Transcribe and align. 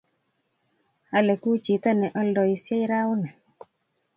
Aleku 1.17 1.49
chito 1.63 1.91
ne 1.99 2.07
aldoisie 2.19 2.79
rauni 2.91 3.29